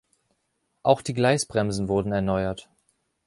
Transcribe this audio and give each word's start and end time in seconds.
Auch 0.81 1.03
die 1.03 1.13
Gleisbremsen 1.13 1.87
wurden 1.87 2.11
erneuert. 2.11 2.67